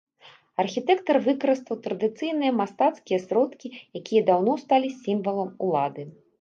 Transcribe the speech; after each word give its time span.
Архітэктар 0.61 1.19
выкарыстаў 1.27 1.75
традыцыйныя 1.85 2.55
мастацкія 2.63 3.19
сродкі, 3.27 3.67
якія 4.03 4.21
даўно 4.33 4.59
сталі 4.67 4.93
сімвалам 5.03 5.57
улады. 5.71 6.11